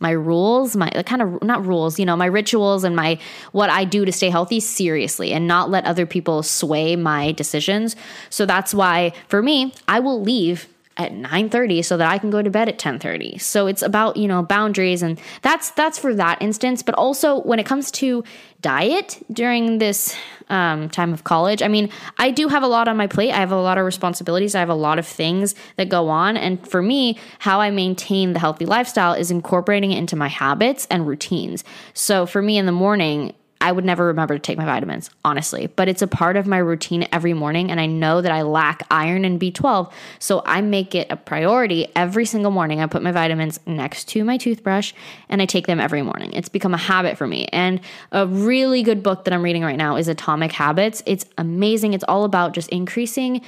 [0.02, 3.20] my rules, my kind of not rules, you know, my rituals and my
[3.52, 7.96] what I do to stay healthy seriously and not let other people sway my decisions.
[8.30, 12.42] So that's why for me, I will leave at 9:30 so that I can go
[12.42, 13.40] to bed at 10:30.
[13.40, 17.60] So it's about, you know, boundaries and that's that's for that instance, but also when
[17.60, 18.24] it comes to
[18.62, 20.16] diet during this
[20.50, 21.62] um, time of college.
[21.64, 23.32] I mean, I do have a lot on my plate.
[23.32, 24.54] I have a lot of responsibilities.
[24.54, 26.38] I have a lot of things that go on.
[26.38, 30.88] And for me, how I maintain the healthy lifestyle is incorporating it into my habits
[30.92, 31.64] and routines.
[31.94, 35.68] So for me in the morning, I would never remember to take my vitamins, honestly,
[35.68, 37.70] but it's a part of my routine every morning.
[37.70, 39.92] And I know that I lack iron and B12.
[40.20, 42.82] So I make it a priority every single morning.
[42.82, 44.94] I put my vitamins next to my toothbrush
[45.30, 46.34] and I take them every morning.
[46.34, 47.48] It's become a habit for me.
[47.54, 47.80] And
[48.12, 51.04] a really good book that I'm reading right now is Atomic Habits.
[51.06, 51.94] It's amazing.
[51.94, 53.42] It's all about just increasing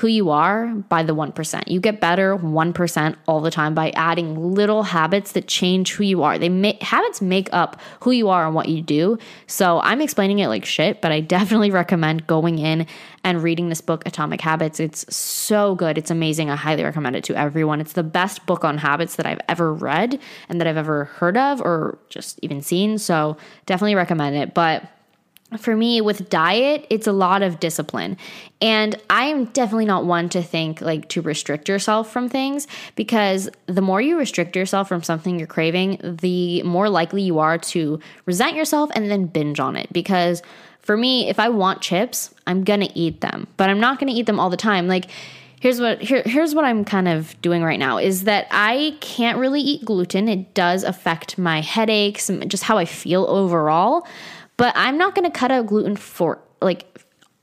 [0.00, 1.68] who you are by the 1%.
[1.68, 6.22] You get better 1% all the time by adding little habits that change who you
[6.22, 6.38] are.
[6.38, 9.18] They make habits make up who you are and what you do.
[9.46, 12.86] So I'm explaining it like shit, but I definitely recommend going in
[13.24, 14.80] and reading this book Atomic Habits.
[14.80, 15.98] It's so good.
[15.98, 16.48] It's amazing.
[16.48, 17.82] I highly recommend it to everyone.
[17.82, 21.36] It's the best book on habits that I've ever read and that I've ever heard
[21.36, 22.96] of or just even seen.
[22.96, 23.36] So
[23.66, 24.54] definitely recommend it.
[24.54, 24.90] But
[25.58, 28.16] for me with diet it's a lot of discipline.
[28.60, 33.80] And i'm definitely not one to think like to restrict yourself from things because the
[33.80, 38.56] more you restrict yourself from something you're craving the more likely you are to resent
[38.56, 39.92] yourself and then binge on it.
[39.92, 40.42] Because
[40.80, 44.26] for me if i want chips i'm gonna eat them but i'm not gonna eat
[44.26, 44.86] them all the time.
[44.88, 45.06] Like
[45.60, 49.38] here's what here, here's what i'm kind of doing right now is that i can't
[49.38, 50.28] really eat gluten.
[50.28, 54.06] It does affect my headaches and just how i feel overall
[54.60, 56.84] but I'm not going to cut out gluten for like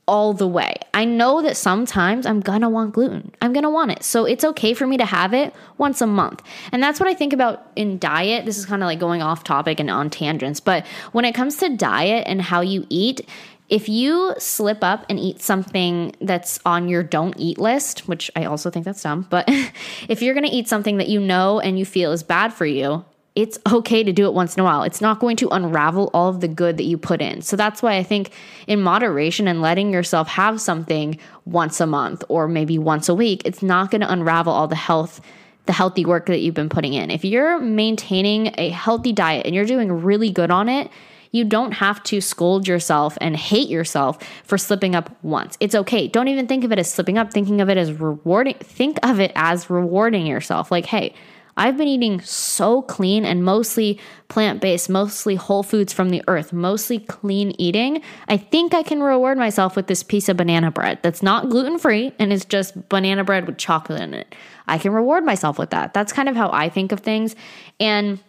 [0.06, 0.76] all the way.
[0.94, 3.32] I know that sometimes I'm gonna want gluten.
[3.42, 4.04] I'm gonna want it.
[4.04, 6.42] So it's okay for me to have it once a month.
[6.72, 8.46] And that's what I think about in diet.
[8.46, 10.60] This is kind of like going off topic and on tangents.
[10.60, 13.28] But when it comes to diet and how you eat,
[13.68, 18.44] if you slip up and eat something that's on your don't eat list, which I
[18.44, 19.44] also think that's dumb, but
[20.08, 23.04] if you're gonna eat something that you know and you feel is bad for you,
[23.38, 24.82] it's okay to do it once in a while.
[24.82, 27.40] It's not going to unravel all of the good that you put in.
[27.40, 28.32] So that's why I think
[28.66, 33.42] in moderation and letting yourself have something once a month or maybe once a week,
[33.44, 35.20] it's not going to unravel all the health
[35.66, 37.10] the healthy work that you've been putting in.
[37.10, 40.90] If you're maintaining a healthy diet and you're doing really good on it,
[41.30, 45.58] you don't have to scold yourself and hate yourself for slipping up once.
[45.60, 46.08] It's okay.
[46.08, 48.54] Don't even think of it as slipping up, thinking of it as rewarding.
[48.54, 50.70] Think of it as rewarding yourself.
[50.70, 51.14] Like, hey,
[51.58, 56.52] I've been eating so clean and mostly plant based, mostly whole foods from the earth,
[56.52, 58.00] mostly clean eating.
[58.28, 61.78] I think I can reward myself with this piece of banana bread that's not gluten
[61.78, 64.34] free and it's just banana bread with chocolate in it.
[64.68, 65.94] I can reward myself with that.
[65.94, 67.34] That's kind of how I think of things.
[67.80, 68.20] And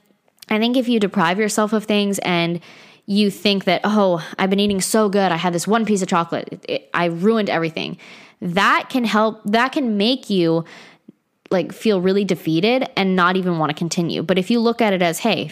[0.50, 2.60] I think if you deprive yourself of things and
[3.06, 6.08] you think that, oh, I've been eating so good, I had this one piece of
[6.08, 7.98] chocolate, it, it, I ruined everything.
[8.42, 10.64] That can help, that can make you
[11.52, 14.24] like feel really defeated and not even want to continue.
[14.24, 15.52] But if you look at it as, hey,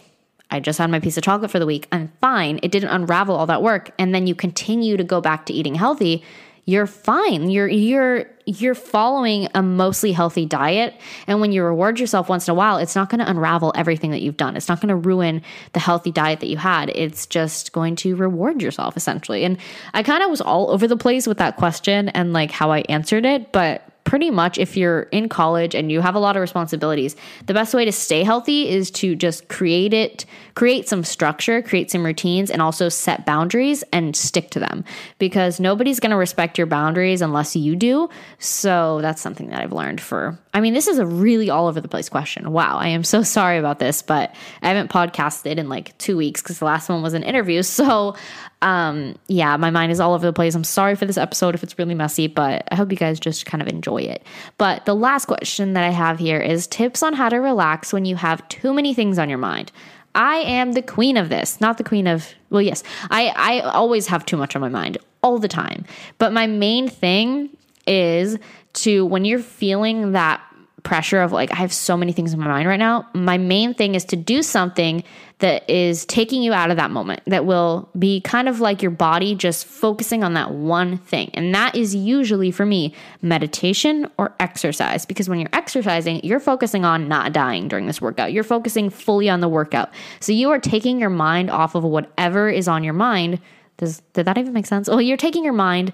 [0.49, 2.59] I just had my piece of chocolate for the week, I'm fine.
[2.63, 3.91] It didn't unravel all that work.
[3.99, 6.23] And then you continue to go back to eating healthy,
[6.67, 7.49] you're fine.
[7.49, 10.93] You're you're you're following a mostly healthy diet.
[11.25, 14.11] And when you reward yourself once in a while, it's not going to unravel everything
[14.11, 14.57] that you've done.
[14.57, 16.91] It's not going to ruin the healthy diet that you had.
[16.93, 19.45] It's just going to reward yourself essentially.
[19.45, 19.57] And
[19.93, 22.79] I kind of was all over the place with that question and like how I
[22.89, 26.41] answered it, but pretty much if you're in college and you have a lot of
[26.41, 27.13] responsibilities,
[27.45, 31.91] the best way to stay healthy is to just create it, create some structure, create
[31.91, 34.85] some routines, and also set boundaries and stick to them
[35.19, 38.09] because nobody's going to respect your boundaries unless you do.
[38.39, 40.39] So that's something that I've learned for.
[40.57, 42.51] I mean, this is a really all over the place question.
[42.51, 46.41] Wow, I am so sorry about this, but I haven't podcasted in like two weeks
[46.41, 47.61] because the last one was an interview.
[47.77, 48.15] So
[48.63, 51.61] um yeah my mind is all over the place i'm sorry for this episode if
[51.61, 54.23] it's really messy but i hope you guys just kind of enjoy it
[54.57, 58.03] but the last question that i have here is tips on how to relax when
[58.03, 59.71] you have too many things on your mind
[60.15, 62.81] i am the queen of this not the queen of well yes
[63.11, 65.85] i i always have too much on my mind all the time
[66.17, 67.47] but my main thing
[67.85, 68.39] is
[68.73, 70.41] to when you're feeling that
[70.87, 73.73] pressure of like, I have so many things in my mind right now, my main
[73.73, 75.03] thing is to do something
[75.39, 78.89] that is taking you out of that moment, that will be kind of like your
[78.89, 81.29] body just focusing on that one thing.
[81.33, 86.85] And that is usually for me meditation or exercise, because when you're exercising, you're focusing
[86.85, 88.31] on not dying during this workout.
[88.31, 89.89] You're focusing fully on the workout.
[90.21, 93.41] So you are taking your mind off of whatever is on your mind.
[93.75, 94.87] Does, did that even make sense?
[94.87, 95.91] Well, you're taking your mind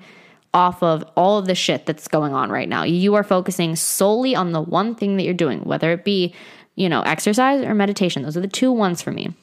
[0.53, 2.83] off of all of the shit that's going on right now.
[2.83, 6.33] You are focusing solely on the one thing that you're doing, whether it be,
[6.75, 8.23] you know, exercise or meditation.
[8.23, 9.33] Those are the two ones for me.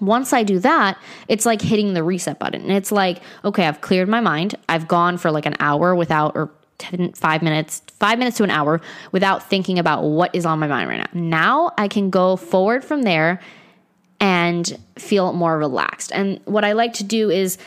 [0.00, 2.62] Once I do that, it's like hitting the reset button.
[2.62, 4.54] And it's like, okay, I've cleared my mind.
[4.68, 8.50] I've gone for like an hour without, or 10, five minutes, five minutes to an
[8.50, 8.80] hour
[9.12, 11.06] without thinking about what is on my mind right now.
[11.12, 13.40] Now I can go forward from there
[14.20, 16.10] and feel more relaxed.
[16.12, 17.58] And what I like to do is,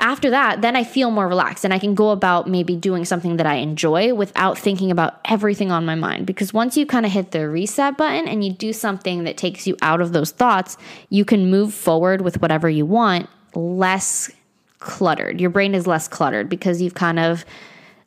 [0.00, 3.36] after that, then I feel more relaxed and I can go about maybe doing something
[3.36, 6.26] that I enjoy without thinking about everything on my mind.
[6.26, 9.66] Because once you kind of hit the reset button and you do something that takes
[9.66, 10.76] you out of those thoughts,
[11.08, 14.30] you can move forward with whatever you want less
[14.78, 15.40] cluttered.
[15.40, 17.44] Your brain is less cluttered because you've kind of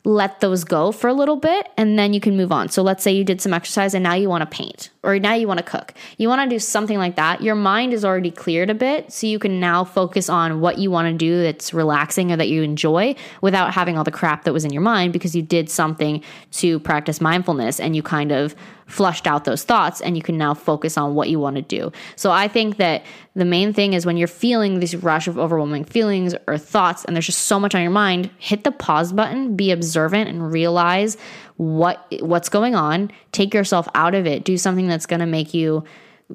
[0.04, 2.70] let those go for a little bit and then you can move on.
[2.70, 5.34] So let's say you did some exercise and now you want to paint or now
[5.34, 5.94] you want to cook.
[6.16, 7.42] You want to do something like that.
[7.42, 10.90] Your mind is already cleared a bit, so you can now focus on what you
[10.90, 14.52] want to do that's relaxing or that you enjoy without having all the crap that
[14.52, 16.22] was in your mind because you did something
[16.52, 18.54] to practice mindfulness and you kind of
[18.90, 21.92] flushed out those thoughts and you can now focus on what you want to do.
[22.16, 25.84] So I think that the main thing is when you're feeling this rush of overwhelming
[25.84, 29.56] feelings or thoughts and there's just so much on your mind, hit the pause button,
[29.56, 31.16] be observant and realize
[31.56, 35.54] what what's going on, take yourself out of it, do something that's going to make
[35.54, 35.84] you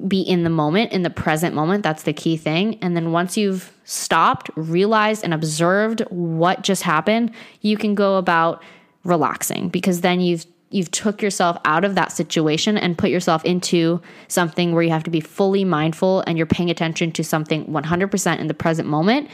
[0.08, 1.82] be in the moment, in the present moment.
[1.82, 2.78] That's the key thing.
[2.82, 7.32] And then once you've stopped, realized, and observed what just happened,
[7.62, 8.62] you can go about
[9.04, 10.46] relaxing because then you've
[10.76, 15.02] you've took yourself out of that situation and put yourself into something where you have
[15.04, 19.28] to be fully mindful and you're paying attention to something 100% in the present moment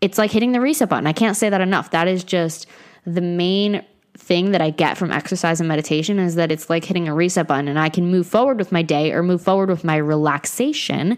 [0.00, 1.06] it's like hitting the reset button.
[1.06, 1.90] I can't say that enough.
[1.90, 2.66] That is just
[3.04, 3.84] the main
[4.16, 7.46] thing that i get from exercise and meditation is that it's like hitting a reset
[7.46, 11.16] button and i can move forward with my day or move forward with my relaxation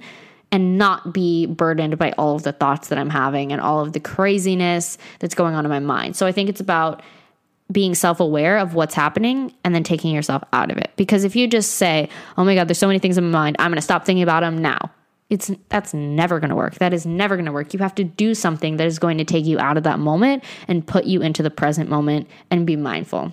[0.53, 3.95] and not be burdened by all of the thoughts that i'm having and all of
[3.95, 6.15] the craziness that's going on in my mind.
[6.15, 7.03] So i think it's about
[7.71, 10.91] being self aware of what's happening and then taking yourself out of it.
[10.97, 13.57] Because if you just say, oh my God, there's so many things in my mind,
[13.59, 14.91] I'm going to stop thinking about them now.
[15.29, 16.75] It's that's never going to work.
[16.77, 17.73] That is never going to work.
[17.73, 20.43] You have to do something that is going to take you out of that moment
[20.67, 23.33] and put you into the present moment and be mindful.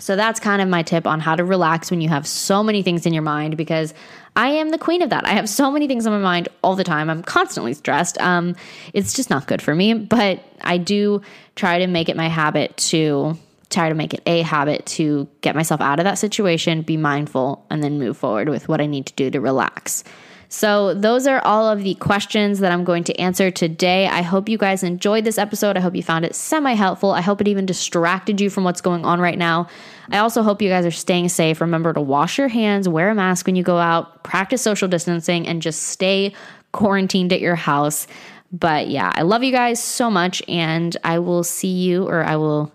[0.00, 2.82] So that's kind of my tip on how to relax when you have so many
[2.82, 3.94] things in your mind because
[4.34, 5.26] I am the queen of that.
[5.26, 7.10] I have so many things on my mind all the time.
[7.10, 8.18] I'm constantly stressed.
[8.18, 8.56] Um,
[8.94, 11.20] it's just not good for me, but I do
[11.54, 13.36] try to make it my habit to
[13.70, 17.64] try to make it a habit to get myself out of that situation, be mindful,
[17.70, 20.04] and then move forward with what I need to do to relax.
[20.52, 24.08] So, those are all of the questions that I'm going to answer today.
[24.08, 25.76] I hope you guys enjoyed this episode.
[25.76, 27.12] I hope you found it semi helpful.
[27.12, 29.68] I hope it even distracted you from what's going on right now.
[30.10, 31.60] I also hope you guys are staying safe.
[31.60, 35.46] Remember to wash your hands, wear a mask when you go out, practice social distancing,
[35.46, 36.34] and just stay
[36.72, 38.08] quarantined at your house.
[38.50, 42.34] But yeah, I love you guys so much, and I will see you, or I
[42.34, 42.72] will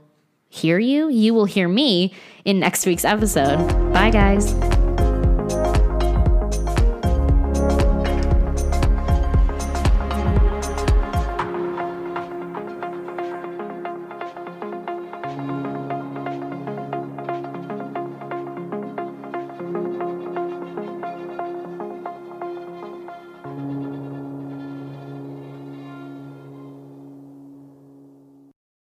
[0.56, 2.14] hear you, you will hear me
[2.46, 3.58] in next week's episode.
[3.94, 4.54] Bye, guys.